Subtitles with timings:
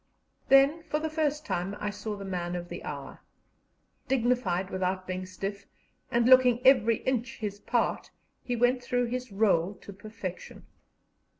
[0.49, 3.19] Then, for the first time, I saw the man of the hour;
[4.07, 5.67] dignified without being stiff,
[6.09, 8.09] and looking every inch his part,
[8.43, 10.65] he went through his rôle to perfection.